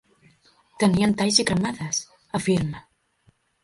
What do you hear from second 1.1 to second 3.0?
talls i cremades, afirma.